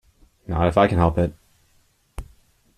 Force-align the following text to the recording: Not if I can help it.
Not 0.47 0.65
if 0.67 0.79
I 0.79 0.87
can 0.87 0.97
help 0.97 1.19
it. 1.19 1.31